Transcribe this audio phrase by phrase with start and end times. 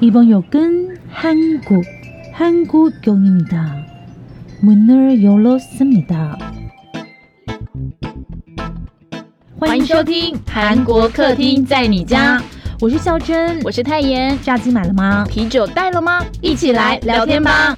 [0.00, 1.84] 이번 역은 한국,
[2.32, 3.86] 한국역입니다.
[4.62, 6.38] 문을 열었습니다.
[9.58, 12.42] 欢迎收听韩国客厅在你家，
[12.80, 14.38] 我是孝珍，我是泰妍。
[14.42, 15.24] 炸鸡买了吗？
[15.28, 16.24] 啤酒带了吗？
[16.40, 17.76] 一起来聊天吧。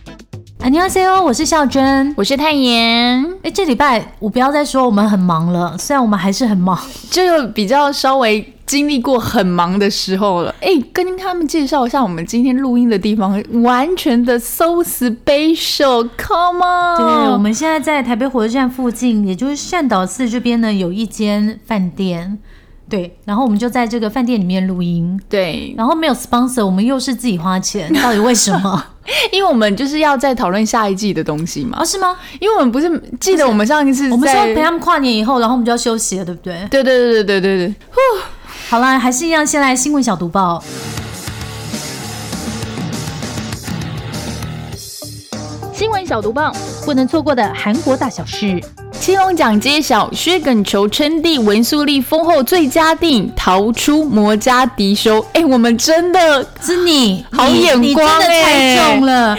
[0.61, 2.15] 안녕하세요，我是孝珍。
[2.17, 6.79] 我是泰妍，哎，这礼拜我不要再说我们很忙了，虽然我们还是很忙。
[7.11, 10.54] 这个比较稍微 经历过很忙的时候了。
[10.62, 16.98] 哎，跟他们介绍一下我们今天录音的地方，完全的 so special，come on。
[16.98, 22.38] 对，我们现在在台北火车站附近，也就是善导寺这边呢，有一间饭店。
[22.90, 28.82] 对，然后我们就在这个饭店里面录音，对，然后没有 sponsor，我们又是自己花钱， 到底为什么？
[29.34, 31.80] 因为我们就是要再讨论下一季的东西嘛。
[31.82, 32.16] 哦，是吗？
[32.40, 36.66] 因为我们不是记得我们上一次我们说在陪他们跨年以后，然后我们就要休息了，对不对？
[36.70, 37.76] 对对对对对对对，
[38.70, 40.62] 好啦，还是一样，先来新闻小读报。
[45.74, 46.52] 新闻小读报。
[46.84, 48.62] 不能错过的韩国大小事。
[49.00, 55.26] 青龙奖揭晓，薛耿球称帝，文素利封后最佳电影逃出魔家迪修。
[55.32, 59.38] 哎、我们真的是你，好眼光你真的猜欸中了。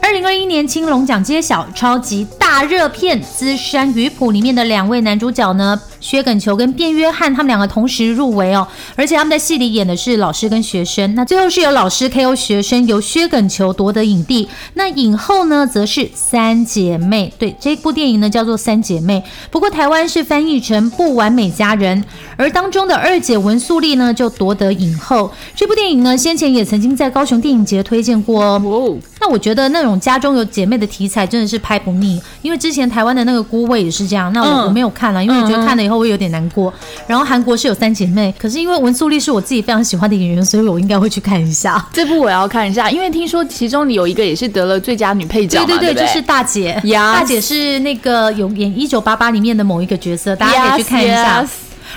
[0.00, 11.14] 二零二一年青龙奖揭晓，超级大热片《资山鱼谱》里面的两位男主角呢，薛耿球跟卞约翰，他们两个同时入围哦，而且他们在戏里演的是老师跟学生。
[11.14, 14.48] 那最后是由老师 KO 学生，由薛耿球夺得影帝。
[14.74, 17.32] 那影后呢，则是三姐妹。
[17.38, 22.02] 对，这部电影呢叫做《三姐妹》，不过台湾是翻译成《不完美家人》，
[22.36, 25.30] 而当中的二姐文素丽呢就夺得影后。
[25.54, 28.96] 这部电影呢，先前也曾经在高雄电影节推荐过哦。
[29.16, 34.32] 哦，那我觉得那种家中有姐妹的题材真的是拍不腻，因为之前台湾的那个孤味也是这样。
[34.32, 36.72] 那我、嗯我没有看了，因为我觉得看了以后会有点难过。
[37.06, 41.84] 然后韩国是有三姐妹，可是因为文素丽是我自己非常喜欢的演员，所以我应该会去看一下。
[41.92, 51.42] 这部我要看一下，因为听说其中有一个也是得了最佳女配角嘛，对对对，对就是大姐大姐是那个有演《一九八八》里面的某一个角色，大家可以去看一下。
[51.42, 51.48] Yes, yes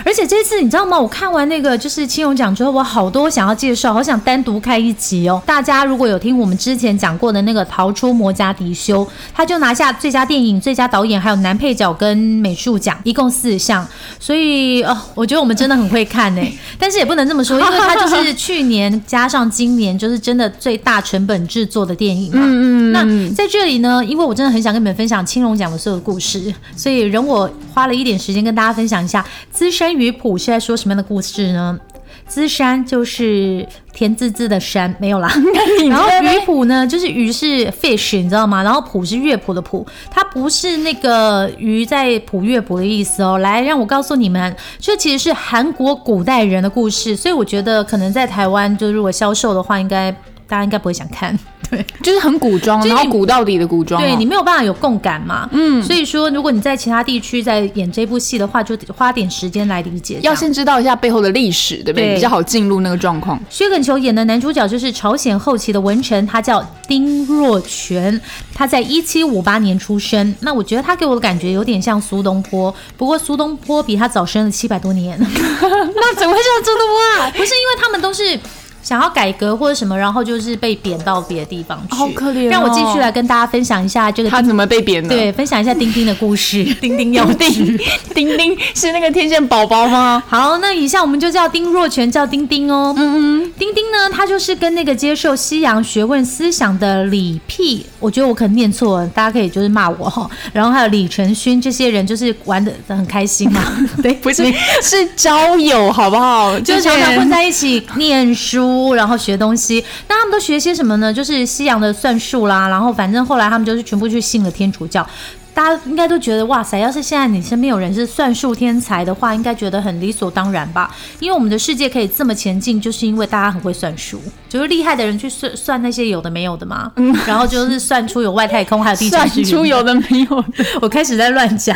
[0.06, 1.00] 而且这次你知道吗？
[1.00, 5.42] 我看完那个就是青龙奖之后，我好多想要介绍，好想单独开一集哦。
[5.46, 13.88] 大家如果有听我们之前讲过的那个《逃出摩加迪修》，他就拿下最佳电影、最佳导演，还有男配角跟美术奖，一共四项。
[14.20, 16.42] 所以哦，我觉得我们真的很会看呢。
[16.80, 22.42] 但是也不能这么说，因为它就是去年加上今年，就是真的最大成本制作的电影嘛。
[22.44, 29.22] 嗯嗯，那在这里呢，因为我真的很想跟你们分享青龙奖的所有故事，所以容我花了一点时间跟大家分享一下
[29.52, 31.80] 《资山鱼谱》是在说什么样的故事呢？
[32.28, 35.32] 资山就是甜滋滋的山，没有啦。
[35.90, 38.62] 然后鱼谱呢，就是鱼是 fish，你知道吗？
[38.62, 43.38] 然后谱是乐谱的谱，它不是那个鱼在谱乐谱的意思哦。
[43.38, 50.14] 来，让我告诉你们，这其实是韩国古代人的故事，所以我觉得可能在台湾，就如果销售的话，应该
[50.50, 51.38] 大家应该不会想看。
[51.70, 51.86] 对。
[52.02, 60.20] 就是很古装，然后古到底的古装哦，对你没有办法有共感嘛，嗯，所以说如果你在其他地区在演这部戏的话，就得花点时间来理解。
[60.24, 62.08] 要先知道一下背后的历史，对不对？
[62.10, 63.40] 对比较好进入那个状况。
[63.50, 68.20] 薛耿球演的男主角就是朝鲜后期的文臣，他叫丁若全，
[68.56, 70.34] 他在一七五八年出生。
[70.40, 75.16] 那我觉得他给我的感觉有点像苏东坡，不过苏东坡比他早生了七百多年。
[75.20, 77.30] 那怎么会像苏东坡啊？
[77.32, 78.40] 不是因为他们都是
[78.82, 81.96] 想要改革或者什么，然后就是被贬到别的地方去。
[81.96, 85.10] 好可怜哦让我继续来跟大家分享一下这个他怎么被贬的？
[85.10, 86.64] 对，分享一下丁丁的故事。
[86.82, 87.78] 丁丁有丁
[88.14, 90.24] 丁丁是那个天线宝宝吗？
[90.28, 92.94] 好，那以下我们就叫丁若全，叫丁丁哦。
[92.98, 100.30] 嗯嗯，丁丁呢，他就是跟那个接受西洋学问思想的李辟，我觉得我可能念错了，大家可以就是骂我哈。
[100.54, 103.62] 然后还有李承勋这些人，就是玩的很开心嘛。
[104.02, 104.44] 对，不是，
[104.82, 106.60] 是交友，好不好？
[106.60, 109.84] 就是常常混在一起念书，然后学东西。
[110.08, 111.14] 那他们都学些什么呢？
[111.14, 115.08] 就是西洋的算术啦，然后反正后来他们就是全部去信了天主教。
[115.52, 120.90] 大家应该都觉得哇塞，要是现在你身边有人是算术天才的话，应该觉得很理所当然吧？
[121.20, 131.76] 因为我们的世界可以这么前进，就是因为大家很会算术，就是厉害的人去算算那些有的没有的嘛，嗯然后就是算出有外太空还有地球算出有的没有的， 我开始在乱讲。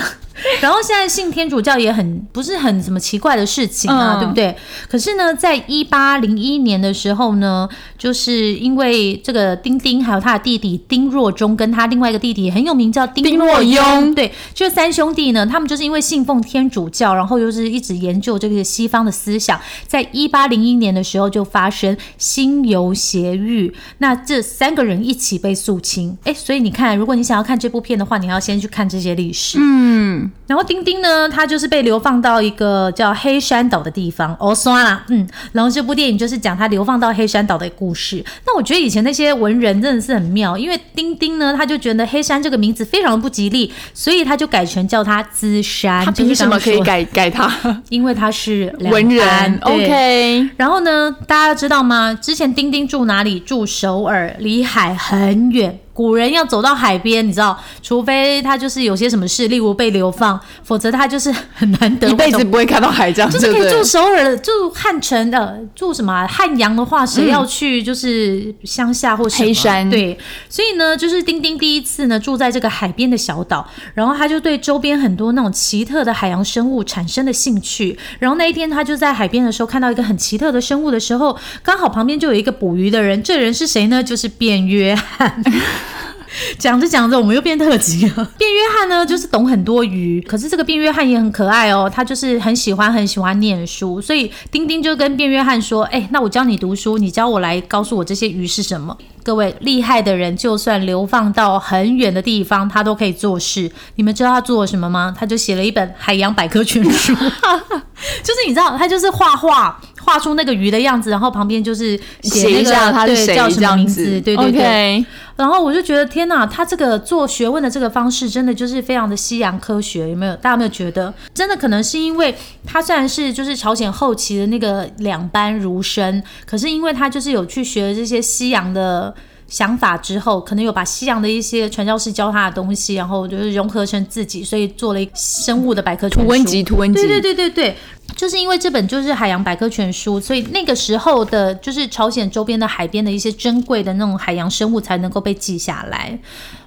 [0.61, 4.55] 然后现在信天主教也很不是很什么奇怪的事情啊，嗯对不对？
[4.89, 7.67] 可是呢，在一八零一年的时候呢，
[7.97, 14.13] 就是因为这个丁丁还有他的弟弟丁若中跟他另外一个弟弟很有名，叫丁丁若庸。
[14.13, 26.17] 对，这三兄弟呢，他们就是因为信奉天主教，然后又是一直研究这个西方的思想，在一八零一年的时候就发生新游邪狱，那这三个人一起被肃清。
[26.23, 29.57] 哎，所以你看，如果你想要看这部片的话，你要先去看这些历史。
[29.59, 38.23] 嗯，然后丁丁呢，他就是被流放到一个叫黑山岛的地方，哦，算了，嗯，然后这部电影就是讲他流放到黑山岛的故事。
[38.45, 46.03] 那我觉得以前那些文人真的是很妙，因为丁丁呢，他就觉得黑山这个名字非常的不吉利，所以他就改成叫他资山。
[46.03, 47.81] 他凭什么可以改改他？
[47.87, 49.59] 因为他是文人。
[49.61, 50.49] OK。
[50.57, 52.13] 然后呢，大家知道吗？
[52.21, 53.39] 之前丁丁住哪里？
[53.39, 55.79] 住首尔，离海很远。
[55.93, 63.29] 古人要走到海边，你知道，除非他就是有些什么事，例如被流放，否则他就是很难得一辈子不会看到海这样。
[63.29, 69.87] 就是可以住首尔，住汉城的，住什么汉阳的话，谁要去就是乡下或黑山？
[69.89, 70.17] 对，
[70.49, 77.95] 所以呢，就是丁丁第一次呢住在这个海边的小岛，然后他就对周边很多那种奇特的海洋生物产生了兴趣。
[78.17, 84.03] 然后那一天他就在海边的时候看到一个很奇特的生物的时候，刚好旁边就有一个捕鱼的人，这人是谁呢？
[84.03, 85.43] 就是卞约翰。
[86.57, 88.25] 讲着讲着，我们又变特辑了。
[88.37, 103.71] 变约翰呢，就是懂很多鱼，可是这个变约翰也很可爱哦，他就是很喜欢很喜欢念书，所以丁丁就跟变约翰说：“哎，那我教你读书，你教我来告诉我这些鱼是什么。”各位厉害的人，就算流放到很远的地方，他都可以做事。
[103.95, 105.15] 你们知道他做了什么吗？
[105.17, 107.15] 他就写了一本海洋百科全书，
[108.21, 115.05] 就是你知道，他就是画画画出那个鱼的样子，然后旁边就是写那个对叫什么名字，对对对。
[115.35, 120.35] 然后我就觉得天哪，他这个做学问的这个方式，真的就是非常的西洋科学，有没有？
[120.35, 122.35] 大家有没有觉得，真的可能是因为
[122.65, 129.13] 他虽然是就是朝鲜后期的那个两班儒生，可是因为他就是有去学这些西洋的。
[129.47, 136.23] 想法之后，可能有把西洋的一些传教士教他的东西，然后就是融合成自己，所以做了一生物的百科全书。
[136.23, 137.01] 图文集，图文集。
[137.01, 137.77] 对对对对对，
[138.15, 146.17] 就是因为这本就是海洋百科全书，所以那个时候的，就是朝鲜周边的海边的一些珍贵的那种海洋生物才能够被记下来。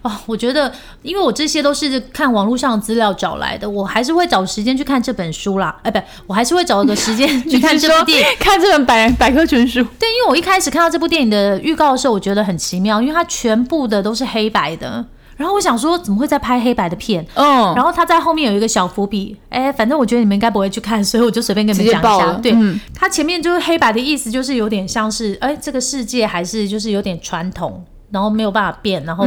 [0.06, 0.72] 哦，我觉得，
[1.02, 5.76] 因为我这些都是看网络上的资料找来的，我还是会找时间去看这本书啦。
[5.82, 5.98] 哎，不，
[6.28, 9.82] 我还是会找个时间 去看这部电影，看这本百百科全书。
[9.98, 15.04] 对，因为我一开始看到这部电影的预告的时候，我觉得很奇妙，因为它全部的都是黑白的。
[15.36, 17.22] 然后我想说，怎么会在拍黑白的片？
[17.34, 17.74] 嗯。
[17.74, 22.32] 然后他在后面有一个小伏笔，哎，反正我觉得你们应该不会去看，所以我就随便跟你们讲一下。
[22.42, 22.56] 对，
[22.94, 27.84] 他前面就是黑白的意思，就是有点像是，哎，这个世界还是就是有点传统。
[28.10, 29.26] 然后没有办法变，然后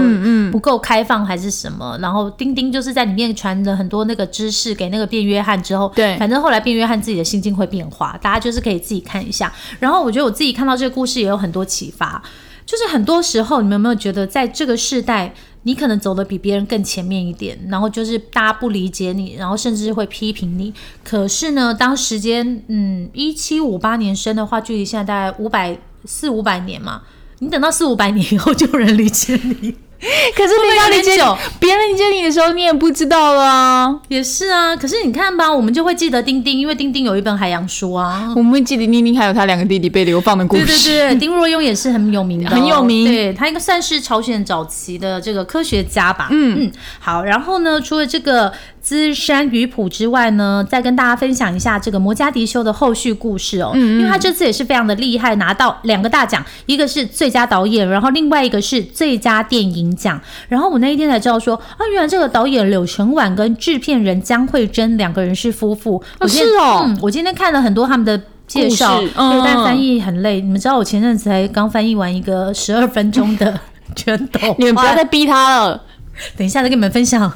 [0.51, 1.97] 不够开放还是什么？
[2.01, 9.51] 然后丁丁就是在里面传了很多那个知识给那个变约翰之后，对，反正后来变约翰自己的心境会变化，大家就是可以自己看一下。
[9.79, 12.23] 然后我觉得我自己看到这个故事也有很多启发，
[12.65, 15.33] 就是很多时候你们有没有觉得，在这个时代，
[15.63, 20.73] 你可能走的比别人更前面一点，然后就是大家不理解你，然后甚至会批评你。
[21.03, 27.01] 可是呢，当时间嗯一七五八年生的话，距离现在大概五百四五百年嘛。
[27.39, 29.75] 你等到四五百年以后，就有人理解你。
[30.33, 31.17] 可是别人理解
[31.59, 33.99] 别人理解你的时候，你也不知道了。
[34.07, 38.33] 也是啊，可是你看吧，我们就会记得丁丁，因为丁丁有一本海洋书啊。
[38.33, 40.65] 我们会记得丁丁还有他两个弟弟被流放的故事。
[40.65, 43.05] 对对对，丁若庸也是很有名的，很有名。
[43.05, 46.29] 对他应该算是朝鲜早期的这个科学家吧。
[46.31, 46.71] 嗯嗯。
[46.99, 48.53] 好，然后呢，除了这个。
[48.81, 53.71] 资山鱼谱之外呢，再跟大家分享一下这个摩加迪修的后续故事哦。
[53.73, 60.19] 嗯因为他这次也是非常的厉害，拿到两个大奖，一个是最佳导演，然后另外一个是最佳电影奖。
[60.47, 66.01] 然后我那一天才知道说，啊，原来这个导演柳承婉跟制片人江慧珍两个人是夫妇。
[66.19, 66.83] 哦，是哦。
[66.85, 70.41] 嗯，我今天看了很多他们的介绍，但翻译很累。
[70.41, 73.59] 你们知道我前阵子才刚翻译完一个十二分钟的
[73.95, 75.83] 全斗， 你们不要再逼他了。
[76.37, 77.31] 等一下再跟你们分享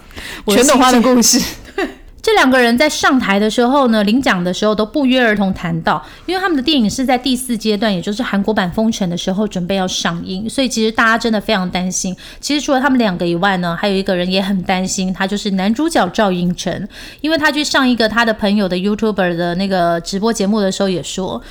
[0.48, 1.42] 全斗花的故事。
[2.24, 12.16] 这两个人在上台的时候呢，领奖的时候都不约而同谈到，因为他们的电影是在第四阶段，也就是韩国版封城的时候准备要上映，所以其实大家真的非常担心。
[12.40, 16.88] 其实除了他们两个以外呢，还有一个人也很担心，他就是男主角赵寅成，
[17.20, 21.42] 因为他去上一个他的朋友的 YouTuber 的那个直播节目的时候也说。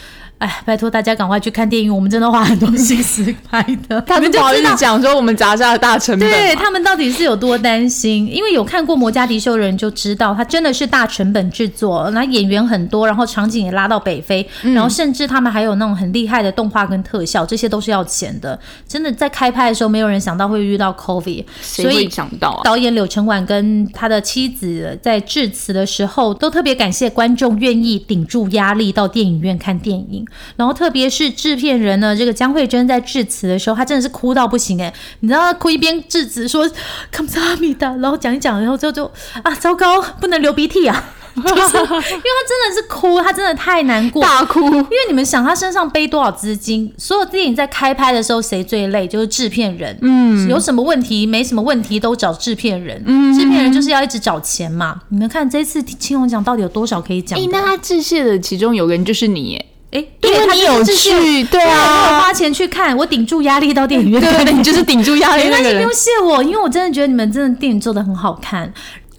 [0.43, 4.01] 哎，拜托大家赶快去看电影，我们真的花很多心思拍的。
[4.03, 8.27] 他们不好意思讲说我们砸下了大成本，对他们到底是有多担心？
[8.27, 18.59] 因为有看过《摩加迪修》的人就知道，他真的是大成本制作，那演员很多，然后场景也拉到北非，然后甚至他们还有那种很厉害的动画跟特效，这些都是要钱的。
[18.89, 30.27] 真的在开拍的时候，没有人想到会遇到 COVID，所以想到导演柳承晚跟他的妻子在致辞的时候，都特别感谢观众愿意顶住压力到电影院看电影。
[30.57, 34.93] 然后特别是制片人呢，这个江慧珍在致辞的时候，她真的是哭到不行哎！
[35.21, 36.69] 你知道，哭一边致辞说
[37.11, 39.11] “come to me” 的，然后讲一讲，然后就就
[39.43, 41.15] 啊，糟糕，不能流鼻涕啊！
[41.35, 44.61] 就是因为他真的是哭，他真的太难过，大哭。
[44.61, 49.09] 因为你们想他身上背多少资金，所有电影在开拍的时候谁最累？
[49.09, 49.97] 就是制片人。
[50.03, 53.03] 嗯，有什么问题没什么问题都找制片人。
[53.07, 55.01] 嗯，制片人就是要一直找钱嘛。
[55.09, 57.41] 你们看这次青龙奖到底有多少可以讲？
[57.41, 59.67] 哎，那他致谢的其中有个人就是你耶。
[59.92, 64.22] 哎，对他有去，对啊，我花钱去看，我顶住压力到电影院。
[64.22, 65.78] 对对，你就是顶住压力那个人。
[65.78, 68.72] 不用谢我，因为我真的觉得你们真的电影做的很好看。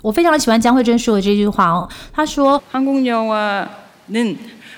[0.02, 4.36] 我非常喜欢江慧珍说的这句话哦，她说：“한국영화는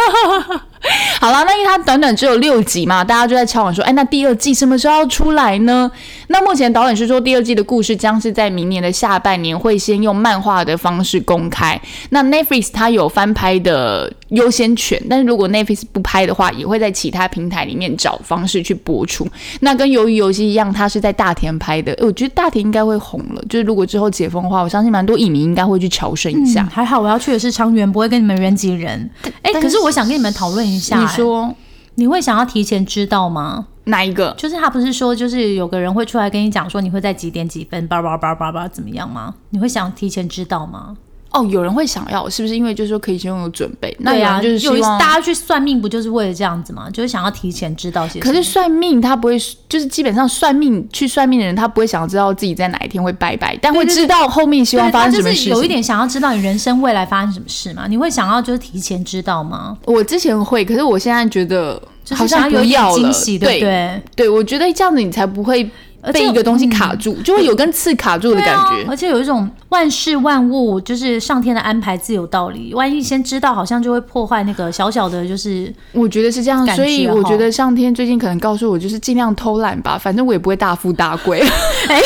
[1.20, 5.88] 好了，那因为它短短只有六集嘛，大家就在敲碗说，哎，那第二季什么时候要出来呢？
[6.32, 11.78] 那目前导演是说，第二季的故事将是在明年的下半年会先用漫画的方式公开。
[12.08, 19.28] 那 Netflix 它有翻拍的优先权，但是如果 Netflix 不拍的话，也会在其他平台里面找方式去播出。
[19.60, 23.44] 那跟鱿鱼游戏一样，它是在大田拍的，我觉得大田应该会红了。
[23.50, 26.66] 就是如果之后解封的话，我相信蛮多影迷应该会去朝圣一下。
[26.72, 29.10] 还好我要去的是昌原，不会跟你们人挤人。
[29.42, 30.98] 哎，可是我想跟你们讨论一下。
[30.98, 31.54] 你说
[31.96, 33.68] 你会想要提前知道吗？
[33.84, 34.34] 哪一个？
[34.38, 39.34] 就是他不是说，就是有个人会出来跟你讲说你会在几点几分叭叭叭叭叭怎么样吗？
[39.50, 40.96] 你会想提前知道吗？
[41.32, 43.94] 哦，有人会想要，是不是因为就是说可以先有准备？
[44.00, 46.88] 那呀，就是希望大家去算命，不就是为了这样子吗？
[46.90, 48.20] 就是想要提前知道些。
[48.20, 55.36] 可是算命他不会，就是基本上算命去算命的人，他不会想要知道自己在哪一天会拜拜，但会知道后面希望发生什么事。
[55.36, 57.86] 就是有一点想要知道你人生未来发生什么事嘛？
[57.88, 59.76] 你会想要就是提前知道吗？
[59.86, 65.68] 我之前会，可是我现在觉得好像有点惊喜，对对对，我觉得这样子你才不会。
[66.11, 72.75] 被一个东西卡住，就会有根刺卡住的感觉，而且有一种万事万物就是上天的安排自有道理。
[72.75, 81.40] 万一先知道，好像就会破坏那个小小的，就是我觉得是这样，所以我觉得上天最近可能告诉我，就是尽量偷懒吧，反正我也不会大富大贵。
[81.88, 82.00] 哎，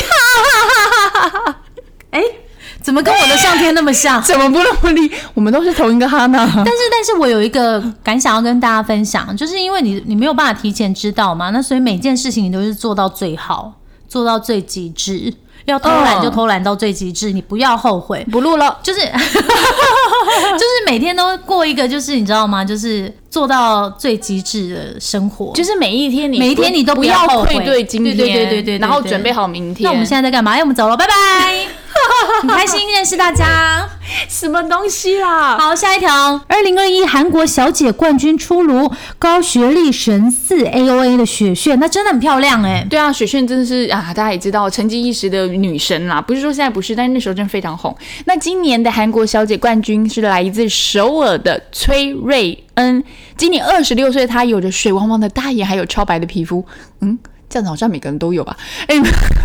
[2.11, 2.23] 哎，
[2.83, 4.21] 怎么跟我的上天那么像？
[4.25, 5.11] 怎么不那么厉？
[5.33, 6.39] 我们都是同一个哈娜。
[6.39, 13.73] 但是，但是我有一个感想要跟大家分享，就是因为你你没有办法提前知道嘛，那所以每件事情你都是做到最好。
[14.09, 15.33] 做到最极致，
[15.65, 18.27] 要偷懒就偷懒到最极致，你不要后悔。
[18.31, 22.65] 不录了，就是 就是每天都过一个，就是你知道吗？
[22.65, 23.13] 就是。
[23.37, 25.53] 做到最极致的生活。
[25.55, 29.85] 就是每一天你每一天你都不不要后悔愧对今天，对对对对然后准备好明天。
[29.85, 30.53] 那我们现在在干嘛？
[30.53, 31.13] 哎，我们走了，拜拜。
[32.41, 33.87] 很开心认识大家。
[34.27, 35.59] 什么东西啦？
[35.59, 42.87] 好，下一条，二零二一韩国小姐冠军出炉，高学历神似 A O A 的雪炫，那真的很漂亮哎。
[42.89, 47.95] 对啊，雪炫真的是啊，大家也知道成绩一时的女神啦，不是说现在不是，但是那时候真的非常红。
[48.25, 53.05] 那今年的韩国小姐冠军是来自首尔的崔瑞嗯，
[53.37, 56.65] 今年二十六岁，他有着水汪汪的大眼，还有超白的皮肤，
[57.01, 57.19] 嗯。
[57.49, 58.57] 这样子好像每个人都有吧？
[58.89, 59.01] 哎，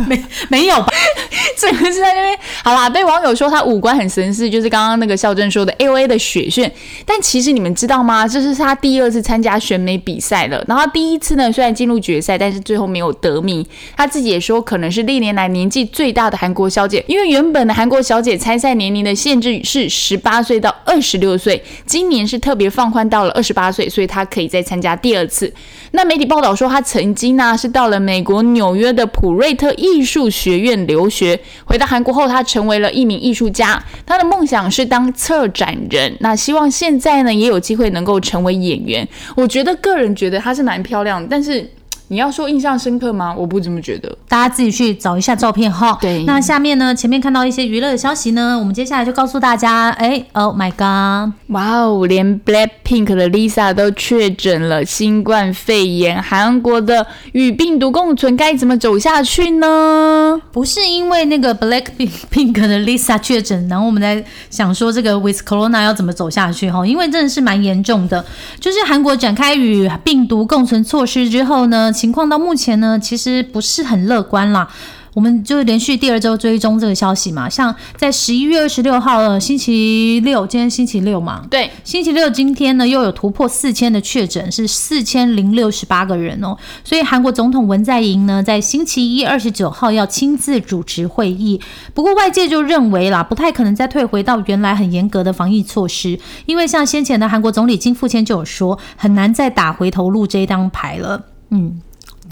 [0.07, 0.87] 没没有吧？
[1.57, 2.37] 整个是在那边。
[2.63, 6.71] 好啦，被网友说他五官很神似，就是刚刚那个校正说的 A O A 的雪炫。
[7.05, 8.27] 但其实你们知道吗？
[8.27, 10.63] 这是他第二次参加选美比赛了。
[10.67, 13.65] 然后第一次呢，虽然进入决赛，但是最后没有得名。
[13.95, 25.53] 他自己也说，可能是历年来年纪最大的韩国小姐，因为原本的韩国小姐参赛年龄的限制是十八岁到二十六岁，今年是特别放宽到了二十八岁，所以她可以再参加第二次。
[25.91, 33.83] 那媒体报道说，她曾经呢是到了美国纽约的普瑞特艺术学院留学，回到韩国后，他成为了一名艺术家。
[34.05, 39.07] 他的梦想是当策展人，那希望现在呢也有机会能够成为演员。
[39.35, 41.69] 我觉得个人觉得她是蛮漂亮的，但是。
[42.11, 43.33] 你要说印象深刻吗？
[43.37, 44.13] 我不这么觉得。
[44.27, 45.97] 大家自己去找一下照片哈。
[46.01, 46.25] 对。
[46.25, 60.41] 那下面呢，前面看到一些娱乐的消息呢，我们接下来就告诉大家，哎，Oh my god，哇哦，连 Blackpink 的 Lisa 都确诊了新冠肺炎，韩国的与病毒共存该怎么走下去呢？
[60.51, 66.85] 不是因为那个 Blackpink 的 Lisa 确诊，然后我们在想说这个 With Corona 要怎么走下去哈？
[66.85, 68.25] 因为真的是蛮严重的，
[68.59, 71.89] 就是韩国展开与病毒共存措施之后呢。
[72.01, 74.67] 情况到目前呢，其实不是很乐观啦。
[75.13, 86.57] 我们就连续第二周追踪这个消息嘛，像在十一月二十六号星期六，今天星期六嘛，对，星期六今天呢又有突破四千的确诊，是四千零六十八个人哦。
[86.83, 91.61] 所以韩国总统文在寅呢，在星期一二十九号要亲自主持会议。
[91.93, 96.17] 不过外界就认为啦，不太可能再退回到原来很严格的防疫措施，
[96.47, 101.25] 因为像先前的韩国总理金富谦就有说，很难再打回头路这一张牌了。
[101.49, 101.81] 嗯。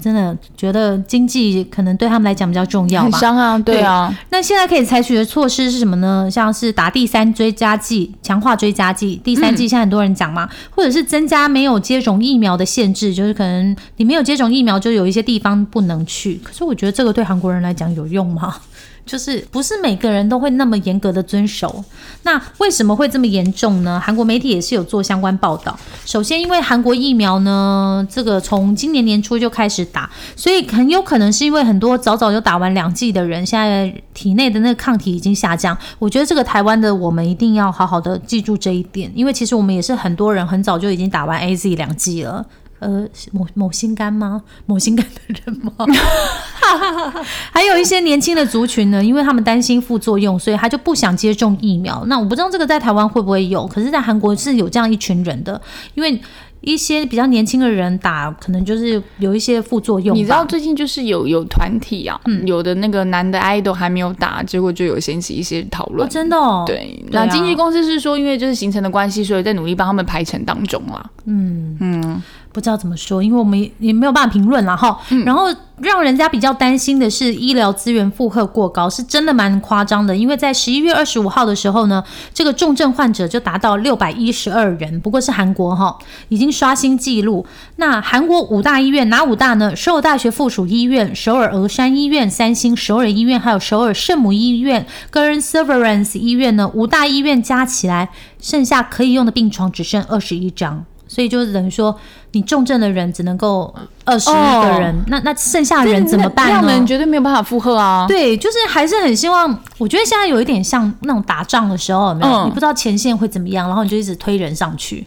[0.00, 3.10] 真的觉得经济可能对他们来讲比较重要吧？
[3.10, 4.12] 很伤啊，对啊。
[4.30, 6.28] 那现在可以采取的措施是什么呢？
[6.30, 9.20] 像是打第三追加剂，强化追加剂。
[9.22, 16.40] 第三剂现在很多人讲嘛，或者是增加没有接种疫苗的限制，就是可能你没有接种疫苗，就有一些地方不能去。
[16.42, 18.56] 可是我觉得这个对韩国人来讲有用吗？
[19.04, 21.84] 就是不是每个人都会那么严格的遵守，
[22.22, 24.00] 那为什么会这么严重呢？
[24.02, 25.78] 韩国媒体也是有做相关报道。
[26.04, 35.76] 首先，因为韩国疫苗呢，这个从今年年初就开始打，所以很有可能是因为很多早早就打完两剂的人，现在体内的那个抗体已经下降。
[35.98, 42.46] 我觉得这个台湾的我们一定要好好的记住这一点，因为其实我们也是很多人很早就已经打完 A Z 两剂了。
[42.80, 44.42] 呃，某某心肝吗？
[44.66, 45.72] 某心肝的人吗？
[47.52, 52.04] 还有一些年轻的族群呢，因为他们担心副作用，所以他就不想接种疫苗。
[52.06, 55.60] 那我不知道这个在台湾会不会有，可是，在韩国是有这样一群人的，
[55.94, 56.20] 因为
[56.60, 60.14] 一些比较年轻的人打，可能就是有一些副作用。
[60.16, 66.08] 你知道最近就是有有团体啊，嗯有的那个男的 idol 还没有打，结果就有掀起一些讨论。
[66.08, 66.36] 真的？
[66.36, 66.64] 哦？
[66.66, 67.02] 对。
[67.10, 71.10] 那经纪公司是说，因为就是行程的关系，所以在努力帮他们排程当中啦。
[71.24, 72.22] 嗯嗯。
[72.52, 74.98] 不知道怎么说，因为我们也没有办法评论了哈。
[75.24, 75.46] 然后
[75.78, 80.16] 让人家比较担心的是医疗资源负荷过高，是真的蛮夸张的。
[80.16, 82.02] 因为在十一月二十五号的时候呢，
[82.34, 85.96] 这个重症患者就达到六百一十二人，不过是韩国哈，
[86.28, 87.46] 已经刷新纪录。
[87.76, 89.76] 那韩国五大医院哪五大呢？
[89.76, 98.10] 首尔大学附属医院、首尔峨山医院、三星首尔医院，还有首尔圣母医院跟 Severance 医院呢，五大医院加起来，
[98.40, 100.84] 剩下可以用的病床只剩二十一张。
[101.10, 101.94] 所以就是等于说，
[102.30, 106.52] 你重症的人只能够二十一个人，那那剩下人怎么办呢？
[106.52, 108.06] 这样的人绝对没有办法负荷啊！
[108.06, 109.50] 对，就是还是很希望。
[109.76, 112.44] 我觉得现在有一点像那种打仗的时候，没有？
[112.44, 115.04] 你不知道前线会怎么样，然后你就一直推人上去。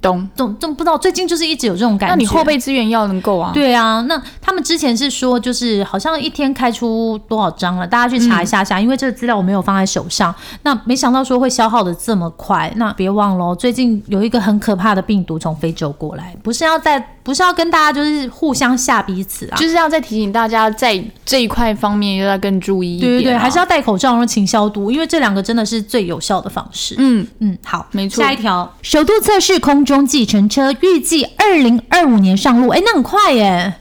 [0.00, 2.14] 懂懂懂，不知道最近就是一直有这种感觉。
[2.14, 3.50] 那你后备资源要能够啊？
[3.52, 10.32] 对啊，那他们之前是说，就是好像一天开出多少张了，大家去查一下下，因为这个资料我没有放在手上。
[10.62, 12.72] 那没想到说会消耗的这么快。
[12.76, 23.12] 那别忘了，最近有一个很可怕的病毒从非洲过来，不是要在，不是要跟大家就是互相吓彼此啊，就是要再提醒大家在这一块方面要更注意一点。
[23.12, 26.94] 对对对，还是要戴口罩，然后勤消毒，因为这两个真的是最有效的方式。
[26.98, 28.22] 嗯嗯，好，没错。
[28.24, 29.84] 下一条，首度测试空。
[29.90, 33.74] 中计程车预计二零二五年上路，哎，那很快耶，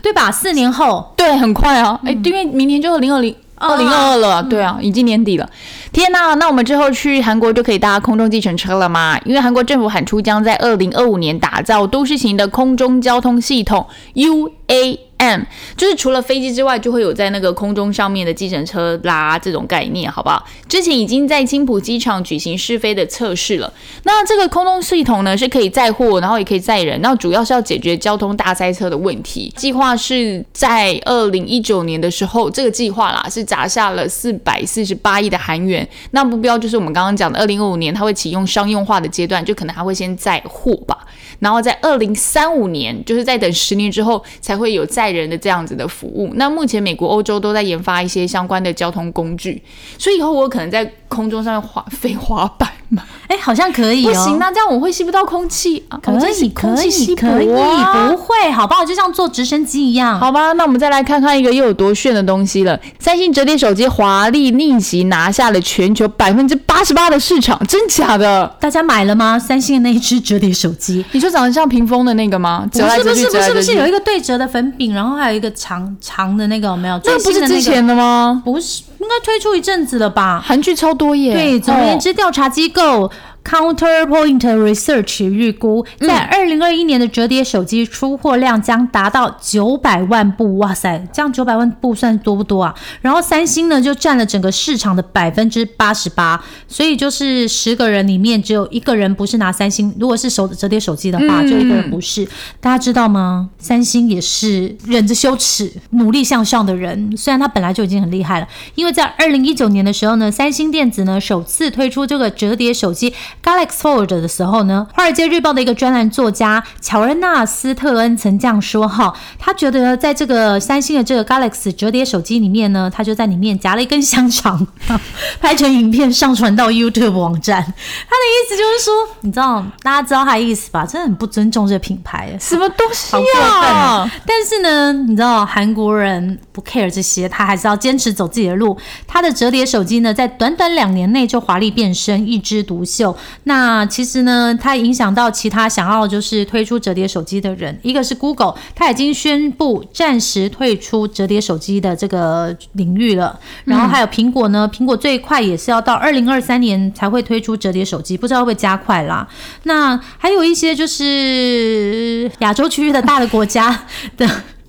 [0.00, 0.30] 对吧？
[0.30, 5.50] 四年后，对，很快啊，哎，因为明年就二零二零二零二二了，对啊，已经年底了。
[5.92, 9.18] 天呐，那我们之后去韩国就可以搭空中计程车了吗？
[9.24, 15.07] 因为韩国政府喊出将在二零二五年打造都市型的空中交通系统 UA。
[15.18, 15.42] M
[15.76, 20.44] 就是除了飞机之外，就会有在那个空中上面的计程车啦这种概念，好不好？
[20.68, 23.72] 之前已经在青浦机场举行试飞的测试了。
[24.04, 29.52] 那这个空中系统呢，是可以载货，然后也可以载人，那主要是要解决交通大塞车的问题。
[29.56, 35.86] 计划是在二零一九年的时候，这个计划啦是砸下了四百四十八亿的韩元。
[36.12, 40.96] 那目标就是我们刚刚讲的二零二五年，它会启用商用化的阶段，就可能还会先载货吧。
[41.40, 46.32] 然后在二零三五年，就是在等十年之后，才会有载人的这样子的服务。
[46.34, 49.62] 那目前美国、欧洲都在研发一些相关的交通工具，
[49.98, 53.02] 所以以后我可能在空中上面滑飞滑板吗？
[53.28, 54.12] 哎，好像可以哦。
[54.12, 55.98] 不行，那这样我会吸不到空气啊。
[56.02, 58.84] 可以，可以，可以，不会，好不好？
[58.84, 60.52] 就像坐直升机一样，好吧？
[60.54, 62.78] 那我们再来看看一个又有多炫的东西了。
[62.98, 68.46] 三星折叠手机华丽逆袭，拿下了全球百分之八十八的市场，真假的？
[68.60, 69.38] 大家买了吗？
[69.38, 72.66] 三星的那一只折叠手机，你说长得像屏风的那个吗？
[72.72, 76.98] 不是，不是，不是，不是，有一个对折的粉饼，然后还有一个长长的那个，有没有？
[77.04, 78.40] 那不是之前的吗？
[78.44, 80.42] 不是，应该推出一阵子了吧？
[80.44, 81.32] 韩剧超多耶。
[81.32, 83.10] 对，总而言之，调查机构。
[83.48, 90.58] Counterpoint Research 预估，在二零二一年的折叠手机出货量将达到九百万部。
[90.58, 92.74] 哇塞，这样九百万部算多不多啊？
[93.00, 99.94] 然后三星呢，就占了整个市场的百分之八十八，所以就是十个人里面只有一个人不是拿三星。
[99.98, 102.28] 如果是手折叠手机的话，就一个人不是。
[102.60, 103.48] 大家知道吗？
[103.58, 107.16] 三星也是忍着羞耻努力向上的人。
[107.16, 113.14] 虽然他本来就已经很厉害了，因为在二零一九年的时候呢，三星电子呢首次推出这个折叠手机。
[113.42, 124.66] Galaxy Fold 的时候呢，《华尔街日报》的一个专栏作家乔恩纳斯特恩曾这样说：哈，他觉得在这个三星的这个 Galaxy 折叠手机里面呢，他就在里面夹了一根香肠，
[125.40, 127.62] 拍成影片上传到 YouTube 网站。
[127.62, 130.84] 他的意思就是说，你知道，大家知道他的意思吧？
[130.84, 134.10] 真的很不尊重这个品牌，什么东西啊？
[134.26, 138.76] 但是呢，你知道韩国人不 care 这些，他还是要坚持走自己的路。
[139.06, 143.16] 他的折叠手机呢，在短短两年内就华丽变身，一枝独秀。
[143.44, 147.78] 那其实呢，它影响到其他想要就是推出折叠手机的人。
[147.82, 153.38] 一个是 Google，它已经宣布暂时退出折叠手机的这个领域了。
[153.64, 159.26] 然后还有苹果呢，苹果最快也是要到二零二三年才会推出折叠手机，不知道会不会加快啦。
[159.64, 163.86] 那还有一些就是亚洲区域的大的国家
[164.16, 164.28] 的。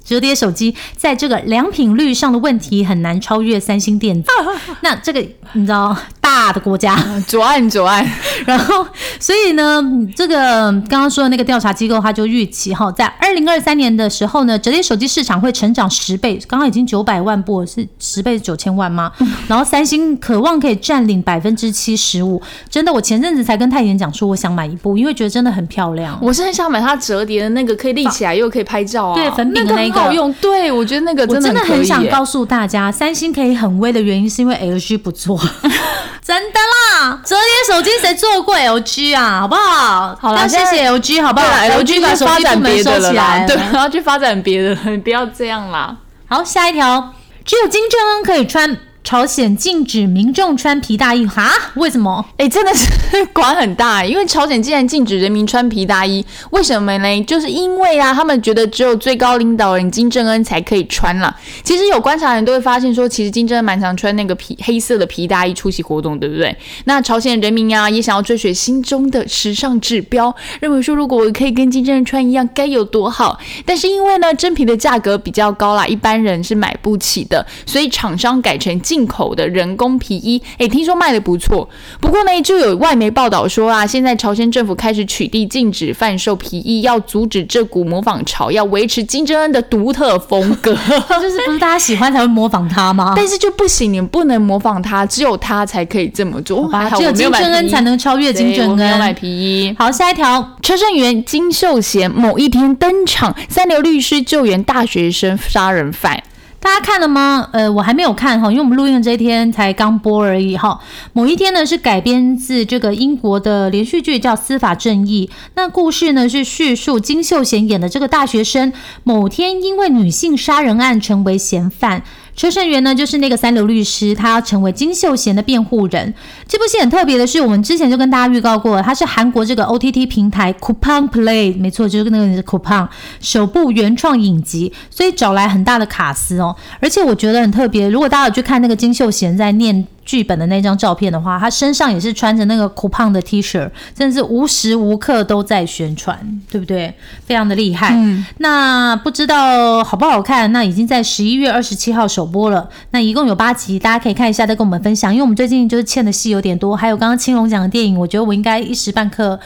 [0.09, 4.27] 折叠手机在这个良品率上的问题很难超越三星电子。
[4.81, 6.95] 那这个你知道大的国家
[7.27, 8.03] 左岸 左岸，
[8.47, 8.83] 然后
[9.19, 9.79] 所以呢，
[10.15, 16.39] 这个刚刚说的那个调查机构，他就预期哈，在二零二三年的时候呢，折叠手机市场会成长十倍。
[16.47, 19.11] 刚刚已经九百万部，是十倍是九千万吗？
[19.47, 22.41] 然后三星渴望可以占领百分之七十五。
[22.67, 26.17] 真的，我前阵子才跟太妍讲说，我想买一部，因为觉得真的很漂亮。
[26.19, 29.13] 我是很想买它折叠的那个，可以立起来又可以拍照啊。
[29.13, 29.98] 对，粉饼的那个。
[29.99, 35.39] 好用，对我觉得那个真的很想告诉大家，三星可以很微的原因是因为 LG 不做，
[36.21, 39.41] 真的啦，折叠手机谁做过 LG 啊？
[39.41, 40.15] 好不好？
[40.19, 45.95] 好了，谢谢 LG，好不好？LG 把发展别的了啦，对， 然后去发展别的，你不要这样啦。
[46.27, 47.13] 好，下一条，
[47.45, 48.77] 只有金正恩可以穿。
[49.09, 51.49] 朝鲜禁止民众穿皮大衣哈？
[51.73, 52.23] 为什么？
[52.37, 54.05] 哎，真的是 管很大。
[54.05, 57.23] 因为朝鲜既然禁止人民穿皮大衣，为什么呢？
[57.23, 61.35] 就是因为啊，他们觉得只有最高领导人金正恩才可以穿了。
[61.63, 66.55] 其实有观察人都会发现说，其实金正恩蛮常穿那个皮黑色的皮大衣出席活动，对不对？
[66.85, 73.39] 那朝鲜人民啊，也想要追随心中的时尚指标，认为说如果我可以跟金正恩穿一样，该有多好。
[73.65, 78.98] 但是因为呢，真皮的价格比较高啦，一般人是买不起的，所以厂商改成进。
[78.99, 81.69] 进口的人工皮衣，哎，听说卖的不错。
[82.01, 90.75] 不过呢，就有外媒报道说啊，现在朝鲜政府开始取缔禁止贩售皮衣，要阻止这股模仿潮，要维持金正恩的独特风格。
[91.21, 93.13] 就是不是大家喜欢才会模仿他吗？
[93.15, 96.69] 但是就不行，你不能模仿他，只有他才可以这么做。
[96.97, 98.99] 只有金正恩才能超越金正恩。
[98.99, 99.73] 买皮衣。
[99.79, 106.21] 好，下一条，车胜元金秀贤某一天登场，三流律师救援大学生杀人犯。
[106.61, 107.47] 大家看了吗？
[107.53, 110.77] 呃，我还没有看哈，因为我们录音的这一天才刚播而已哈。
[111.13, 115.29] 某一天呢，是改编自这个英国的连续剧，叫《司法正义》。
[115.55, 122.03] 那故事呢是叙述金秀贤演的这个大学生，某天因为女性杀人案成为嫌犯。
[122.35, 126.13] 车胜元呢，就是那个三流律师，他要成为金秀贤的辩护人。
[126.47, 132.87] 这部戏很特别的是，我们之前就跟大家预告过，它是韩国这个 OTT 平台 Coupon Play，没错，就是那个 Coupon
[133.19, 136.55] 首部原创影集，所以找来很大的卡司哦。
[136.79, 139.85] 而且我觉得很特别，如果大家有去看那个金秀贤在念。
[140.09, 146.17] 剧本的那张照片的话，他身上也是穿着那个酷胖的 T 恤，真的是无时无刻都在宣传，
[146.49, 146.91] 对不对？
[147.27, 147.93] 非常的厉害。
[147.93, 150.51] 嗯那不知道好不好看？
[150.51, 152.67] 那已经在十一月二十七号首播了。
[152.89, 155.13] 那一共有八集，大家可以看一下，再跟我们分享。
[155.13, 159.39] 因为我们最近就是欠的戏有点多，还有刚刚青龙讲的电影，我觉得我应该一时半刻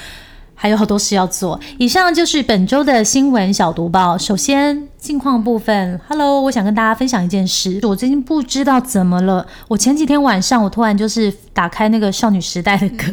[0.56, 1.60] 还有好多事要做。
[1.78, 4.18] 以上就是本周的新闻小读报。
[4.18, 7.80] 首先，近况部分，Hello，我想跟大家分享一件事。
[7.84, 13.06] 我最近不知道怎么了，我前几天晚上我突然就是打开那个少女时代的歌，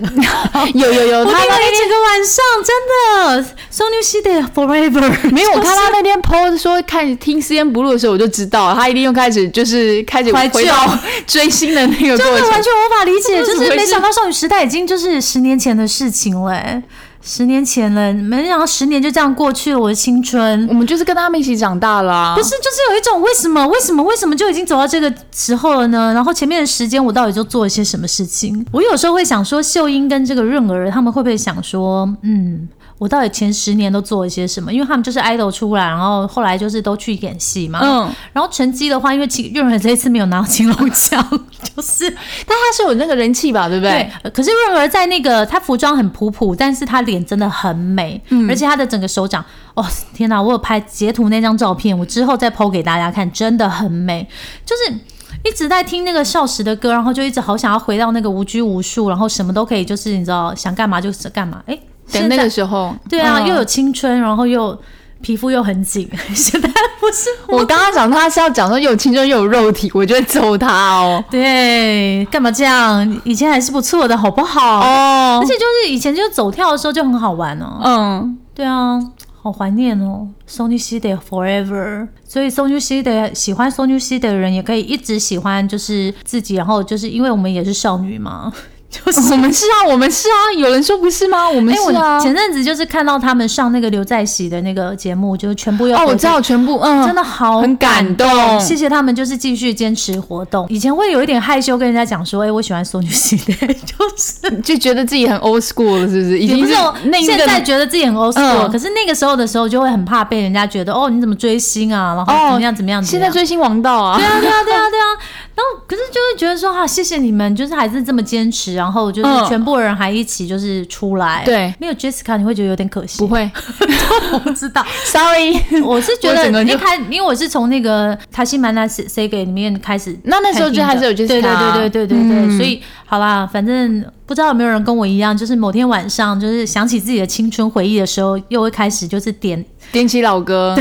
[0.75, 3.43] 有 有有， 我听他了一整个晚上，真的。
[3.71, 12.63] So New City Forever， 没有，我看他那天 PO 说看听 C N Blue 的时候，我就知道他一定又开始就是开始怀旧回到追星的那个过程真的完。
[12.63, 16.83] 全无法理解，就是没想到少女时代已经就是十年前的事情了、欸，
[17.23, 20.67] 十年前了，没想到十年就这样过去了，我的青春。
[20.69, 26.13] 我们就是跟他们一起长大了、啊，不是，就是有一种为什么，为什么，为什么就已经走到这个时候了呢？
[26.15, 28.65] 然后前面的时间我到底就做了些什么事情？
[28.73, 32.67] 我有时候会想说，秀英跟这个润儿他们会不会想说，嗯，
[33.01, 34.71] 我到底前十年都做了些什么？
[34.71, 37.81] 因为他们就是 idol 出来，然后后来就是都去演戏嘛。
[37.83, 41.27] 嗯，然后成绩的话，因为其润儿这一次没有拿到青龙奖，
[41.75, 43.93] 就是但他是有那个人气吧，对不对？
[43.93, 49.83] 对，呃可是润儿在那个他服装很普普，但是他脸真的很美，嗯而且他的整个手掌，哦
[50.13, 50.43] 天哪！
[50.43, 54.29] 我有拍截图那张照片，我之后再 PO 给大家看，真的很美，
[54.67, 54.95] 就是。
[55.43, 61.63] 一直在听那个少时的歌，然后就一直好想要回到那个无拘无束，然后什么都可以，就是你知道想干嘛就是干嘛。
[61.65, 61.79] 哎，
[62.13, 64.79] 等那个时候，对啊，嗯又有青春，然后又
[65.21, 66.69] 皮肤又很紧， 现在
[66.99, 71.23] 不是我刚刚讲他是要讲说又有青春又有肉体，我就会揍他哦。
[71.31, 73.21] 对，干嘛这样？
[73.25, 74.81] 以前还是不错的，好不好？
[74.81, 77.81] 哦而且就是以前就走跳的时候就很好玩哦。
[77.85, 78.99] 嗯，对啊，
[79.43, 82.09] 好怀念哦，Sony C 的 Forever。
[82.27, 88.53] 所以 Sony C 的喜欢 Sony C 的人也可以一直喜欢，就是自己，然后就是因为我们也是少女嘛，
[88.91, 89.21] 就是。
[89.31, 91.49] 我们是啊，我们是啊，有人说不是吗？
[91.49, 92.17] 我们哎、是啊。
[92.17, 98.29] 我前阵子就是看到他们上那个刘在熙的那个节目，就是全部要哦，我知道全部，嗯，真的好很感动
[98.61, 100.67] 谢谢他们，就是继续坚持活动。
[100.69, 106.39] 以前会有一点害羞跟人家讲说，哎、我喜欢 Sony C 的，就是 就觉得自己很 old school 了，是不是？
[106.39, 113.21] 已经是也不是我那现在觉得自己很 old school，、嗯可是那个时候的时候就会很怕被人家觉得哦你怎么追星啊，然后哦怎么样怎么样怎么样。
[113.21, 114.27] 现在追星王道啊对。
[114.27, 115.07] 啊对啊对啊对啊，
[115.55, 121.43] 然后可是就会觉得说哈、谢谢你们，就是还是这么坚持，然后就是嗯全部人还一起就是出来。
[121.45, 123.19] 对没有 Jessica 你会觉得有点可惜。
[123.19, 123.49] 不会
[124.33, 125.61] 我不知道，，sorry。
[125.85, 139.63] 我是觉得一开，因为我是从那个塔西曼纳 C 给里面开始那那时候就还是有 Jessica 对对对对对对对，嗯所以好啦，反正不知道有没有人跟我一样，就是某天晚上就是想起自己的青春回忆的时候，又会开始就是点
[139.93, 140.77] 点起老歌。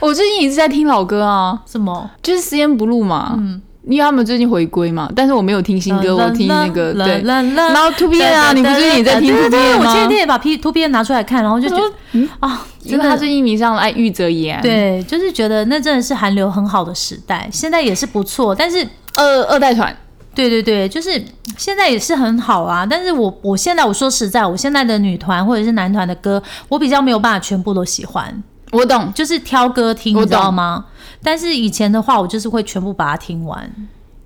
[0.00, 7.22] 我最近一直在听老歌啊，什么就是时间不录嘛，嗯，因为他们最近回归嘛，但是我没有听新歌，我听那个对。
[7.22, 9.92] 然然后 Two B 啊，你不是也在听 Two 对我吗？
[9.94, 19.96] 前几天也把 P Two B 拿出来看，然后就觉得啊，因为他最近迷上了爱玉泽演，，对，就是觉得那真的是韩流很好的时代，现在也是不错，但是二二代团，
[20.34, 21.22] 对对对，就是
[21.56, 22.86] 现在也是很好啊。
[22.88, 30.84] 但是我我现在我说实在，我现在的女团或者是男团的歌，我比较没有办法全部都喜欢，我懂，就是挑歌听，我你知道懂吗？
[31.22, 33.70] 但是以前的话，我就是会全部把它听完。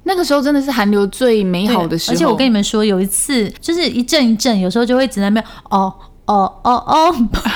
[0.05, 5.93] 那个时候真的是韩流最美好的时候，而且我跟你们说，有一次就是一阵一阵，有时候就会只 在那边哦
[6.27, 7.15] 哦哦哦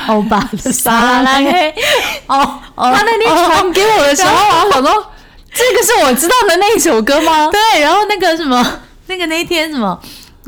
[0.09, 1.70] 欧巴的沙拉黑
[2.27, 4.31] 哦哦，他那天传给我的时候，
[4.66, 5.07] 我想说，
[5.53, 7.51] 这个是我知道的那一首歌吗？
[7.53, 8.64] 对，然后那个什么，
[9.09, 9.98] 那个那一天什么。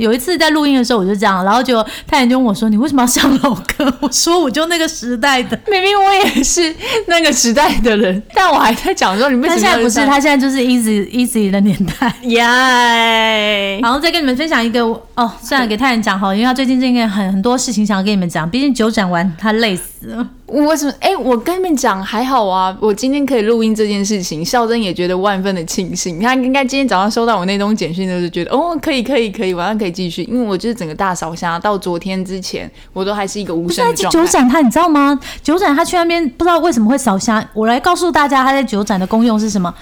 [0.00, 5.58] 有一次在录音的时候我就这样，然后就太妍就问我说：“你为什么要唱老歌？”我说：“我就那个时代的。
[5.70, 6.74] 明明我也是
[7.06, 12.12] 那个时代的人， 但我还在讲说你”为他什么要现在不是，他现在就是 easy easy 的年代。
[12.22, 14.80] 耶，然后再跟你们分享一个
[15.14, 20.28] 哦，算了，给太妍讲好了，因为他最近这个很很多事情想要跟你们讲，毕竟九展完他累死了。
[20.46, 20.92] 我为什么？
[21.00, 26.18] 哎、我跟你们讲还好啊，我今天可以录音这件事情，孝珍也觉得万分的庆幸。
[26.20, 34.18] 他应该今天早上收到我那通简讯的时候，就觉得哦，可以可以可以，晚上可以继续，因为我就是整个大扫虾，到昨天之前，我都还是一个无声状态。
[34.18, 35.18] 九展他你知道吗？
[35.42, 39.72] 九展他去那边不知道为什么会扫虾，我来告诉大家他在九展的功用是什么。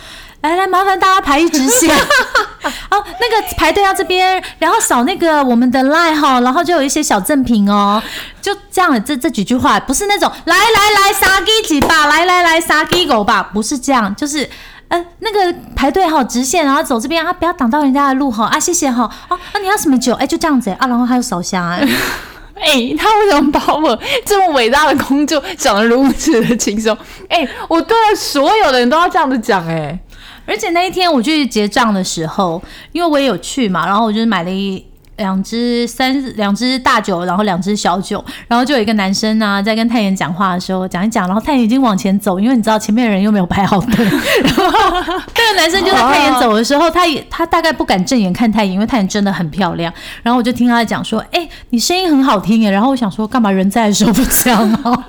[0.40, 1.94] 来来，麻烦大家排一直线。
[2.90, 8.02] 哦，那个排队到这边，然后扫那个我们的 line 哈，然后就有一些小赠品哦。
[8.40, 14.48] 就这样，这这几句话不是那种来来来杀鸡几吧，来来来杀鸡狗吧，不是这样，就是。
[14.90, 19.02] 呃，那个排队哈，直线，然后走这边啊，不要挡到人家的路哈啊，谢谢哈。
[19.28, 20.14] 哦，啊，你要什么酒？
[20.14, 21.86] 哎，就这样子哎啊，然后还有扫虾哎。
[22.54, 26.96] 哎、他为什么把我这么伟大的工作讲得如此的轻松？
[27.28, 29.98] 哎、我对了所有的人都要这样子讲，哎，
[30.48, 32.60] 而且那一天我去结账的时候，
[32.92, 34.82] 因为我也有去嘛，然后我就买了一。
[35.18, 44.04] 两只三两只大酒，然后两只小酒，然后就有一个男生呢，在跟太妍讲话的时候讲一讲，然后太妍已经往前走，因为你知道前面的人又没有排好队，
[44.42, 44.70] 然后
[45.06, 49.92] 那个男生就在太妍走的时候，他也他大概不敢正眼看太妍，因为太妍真的很漂亮。
[50.22, 54.92] 然后我就听他讲说：“哎、你声音很好听耶。”然后我想说，干嘛人在的时候不这样哦？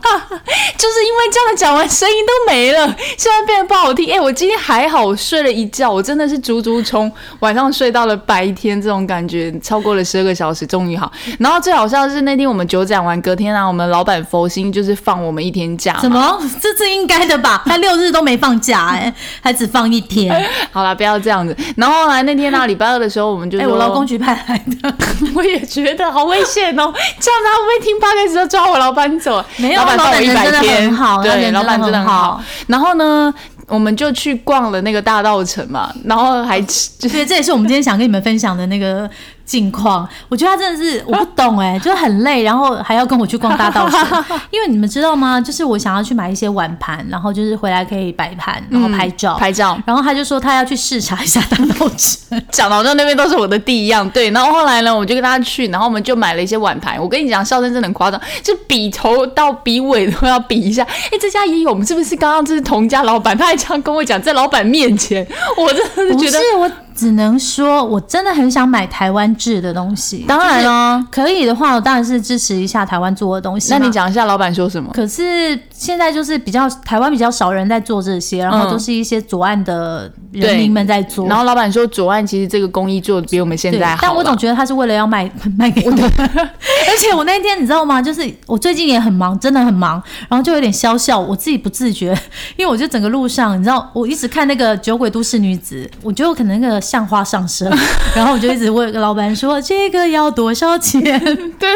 [0.78, 4.12] 就是因为这样讲完，声音都没了，现在变得不好听。
[4.12, 11.12] 哎、我今天还好，我睡了一觉，我真的是足足从晚上睡到了白天，这种感觉超过了十二个小时，终于好。
[11.40, 16.00] 然后最好笑的是那天我们酒展完，隔天啊，我们老板佛心就是放我们一天假嘛。
[16.02, 16.42] 怎么？
[16.62, 17.62] 这是应该的吧？
[17.66, 20.34] 他六日都没放假哎， 还只放一天。
[20.72, 21.56] 好了，不要这样子。
[21.76, 24.96] 然后来那天呢、礼拜二的时候，我们就哎、说，我老公局派来的。
[25.36, 29.44] 我也觉得好危险哦，这样他会不会听 p o d 就抓我老板走？
[29.58, 32.42] 没有老板真的百天，很好他对，老板真的很好好。
[32.68, 33.34] 然后呢，
[33.68, 36.60] 我们就去逛了那个大道城嘛，然后还
[37.00, 39.10] 对，这也是我们今天想跟你们分享的那个
[39.50, 40.08] 近况。
[40.30, 44.00] 我觉得他真的是我不懂哎、 就很累，然后还要跟我去逛大道城。
[44.52, 45.42] 因为你们知道吗？
[45.42, 49.34] 就是我想要去买一些碗盘，然后就是回来可以摆盘，然后拍照。
[49.40, 49.76] 拍照。
[49.88, 52.40] 然后他就说他要去视察一下大道城。
[52.52, 54.30] 讲的好像那边都是我的地一样，对。
[54.30, 57.02] 然后后来呢，我就跟他去，然后我们就买了一些碗盘。
[57.02, 60.84] 我跟你讲，笑声真的很夸张，就比头到比尾都要比一下。
[60.84, 63.36] 哎，这家也有，我们是不是刚刚这是同一家老板？
[63.36, 65.26] 他还这样跟我讲，在老板面前，
[65.58, 70.24] 我真的是觉得，我只能说，我真的很想买台湾制的东西。
[70.28, 71.06] 当然了。
[71.12, 73.70] 可以的话，我当然是支持一下台湾做的东西。
[73.70, 73.90] 那你。
[73.90, 74.92] 讲一下老板说什么？
[74.94, 81.28] 可是现在就是比较台湾比较少人在做这些，然后嗯都是一些左岸的人民们在做。
[81.28, 84.00] 然后老板说，左岸其实这个工艺做的比我们现在好。
[84.00, 86.00] 但我总觉得他是为了要卖卖给我们。
[86.28, 88.00] 而且我那天你知道吗？
[88.00, 92.16] 就是我最近也很忙，真的很忙，然后就有点消笑，我自己不自觉，
[92.56, 97.70] 因为我就整个路上，你知道，我一直看那个《酒鬼都市女子》，我觉得我可能那个像花上身，
[98.16, 101.02] 然后我就一直问老板说这个要多少钱？
[101.04, 101.70] 对 对，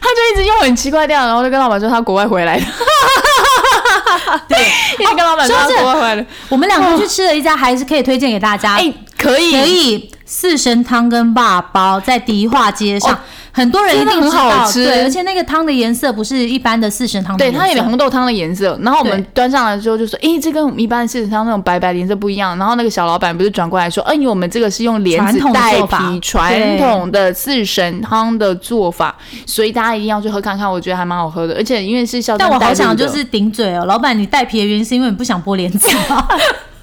[0.00, 2.64] 他就一直用很奇怪的调，然后就跟老板说他国外回来的。
[4.48, 4.58] 对，
[4.98, 6.24] 一直跟老板说他国外回来的。
[6.48, 8.76] 我们两个去吃了一家，还是可以推荐给大家。
[8.76, 13.18] 哎，可以可以四神汤跟霸包在迪化街上，哦
[13.56, 18.76] 很多人一定知道好吃对，而且那个汤的颜色不是一般的四神汤对，它有点红豆汤的颜色。
[18.82, 29.14] 然后我们端上来之后就说：“诶，这跟我们一般的四神汤那种白白的颜色不一样。”然后那个小老板不是转过来说：“哎，我们这个是用莲子带皮传统的四神汤的做法，
[29.46, 30.68] 所以大家一定要去喝看看。
[30.68, 36.26] 我觉得还蛮好喝的，而且因为是孝但我好想就是顶嘴哦，老板，你带皮的原因是因为你不想剥莲子吗？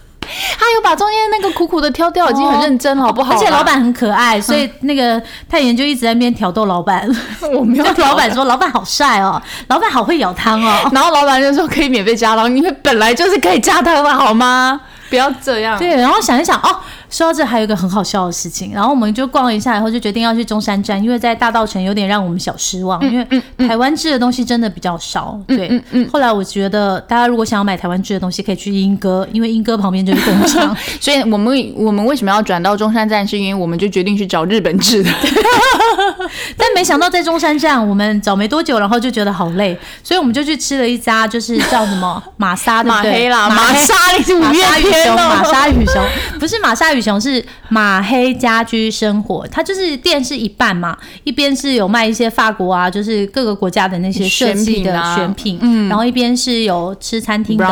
[0.59, 3.37] 他有把中间那个苦苦的挑掉，已经很认真了，好不好啦？
[3.37, 7.09] 而且老板很可爱，所以那个太妍就一直在那边挑逗老板，
[7.53, 10.89] 我没有就老板说老板好帅哦，老板好会舀汤哦。
[10.93, 14.79] 然后老板就说可以免费加汤，因为本来就是可以加汤的好吗？
[15.11, 15.77] 不要这样。
[15.77, 25.37] 对，然后想一想哦，说到这还有一个很好笑的事情，然后我们就逛了一下，然后就决定要去中山站，因为在大道城有点让我们小失望，因为台湾制的东西真的比较少。
[25.45, 30.75] 对，后来我觉得大家如果想要买台湾制的东西，可以去英歌，因为英歌旁边就是工厂。
[31.01, 33.27] 所以我们我们为什么要转到中山站？
[33.27, 35.09] 是因为我们就决定去找日本制的。
[36.57, 43.11] 但没想到在中山站，我们找没多久，然后就觉得好累，所以我们就去吃了一家，就是叫什么 玛莎，对不对？
[43.11, 45.51] 马黑啦，马黑莎，你是五月天熊，马哦。
[45.51, 46.01] 莎与熊
[46.39, 49.45] 不是玛莎与熊，是马黑家居生活。
[49.47, 57.65] 它就是店是一半嘛，一边是有卖一些法国啊，就是各个国家的那些设计的选品嗯，然后一边是有吃餐厅的。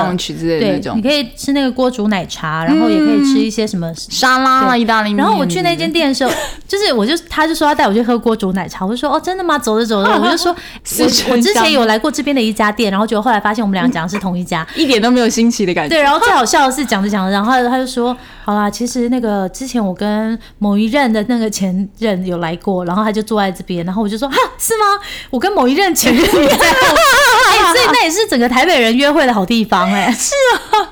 [0.59, 5.17] 对，种你可以吃那个锅煮奶茶，然后也可以吃一些什么沙拉啦，对意大利面。
[5.17, 6.31] 然后我去那间店的时候，
[6.67, 9.59] 就是我就他就说要带我去喝锅煮奶茶，我就说哦真的吗？
[9.59, 10.51] 走着走着，我就说
[10.99, 14.65] 我我之前有来过这边的一家店，然后结果后来发现我们俩讲的是同一家。
[14.75, 15.95] 一点都没有新奇的感觉。
[15.95, 24.85] 对，然后最好笑的是讲着讲着，然后他就说好啦，其实那个之前我跟某一任的那个前任有来过，然后他就坐在这边，然后我就说哈是吗？
[25.29, 26.67] 我跟某一任前任也在。
[27.49, 30.33] 哎、所以那也是整个台北人约会的好地方哎、是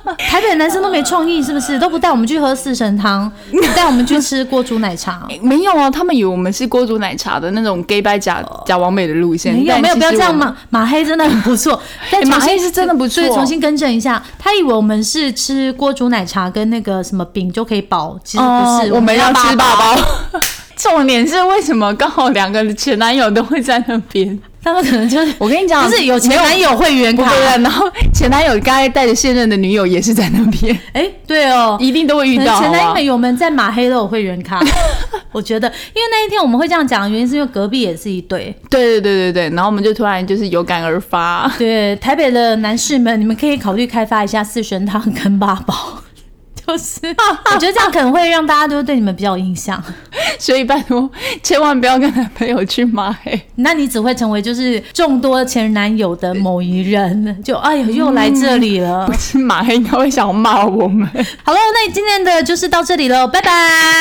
[0.04, 1.78] 啊，台北男生都没创意是不是？
[1.78, 5.28] 都不带我们去喝四神汤，不带我们去吃锅煮奶茶。
[5.42, 9.54] 没有啊，他们以为我们是锅煮奶茶的那种 gay 白假假完美的路线。
[9.54, 10.56] 没有没有，不要这样嘛。
[10.70, 11.80] 马黑真的很不错，
[12.12, 20.02] 但马黑是真的不错所以重新更正一下，他以为我们是吃锅煮奶茶跟那个什么饼就可以饱，其实不是，哦我们要吃爸爸 包。
[20.78, 24.40] 重点是为什么刚好两个前男友都会在那边？
[24.63, 31.78] 他们可能就是我跟你讲，就是有前男友会员卡然后前男友刚才带着现任的女友也是在那边， 哎，对哦。
[31.80, 32.60] 一定都会遇到。
[32.60, 34.60] 前男友们在马黑都有会员卡，
[35.32, 38.54] 我觉得，因为那一天我们会这样讲的原因，是因为隔壁也是一对。
[38.70, 41.49] 对对对对对，然后我们就突然就是有感而发。
[41.58, 46.04] 对，台北的男士们，你们可以考虑开发一下四神汤跟八宝，
[46.68, 46.99] 就是
[47.53, 49.82] 我觉得这样可能会让大家都对你们比较有印象。
[50.38, 51.09] 所以拜托，
[51.41, 53.39] 千万不要跟男朋友去抹黑。
[53.55, 59.05] 那你只会成为就是众多前男友的某一人，就哎呦又来这里了。
[59.07, 61.07] 不是马黑应该会想骂我们。
[61.43, 63.49] 好了，那你今天的就是到这里了，拜拜，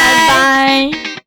[0.00, 1.25] 拜拜。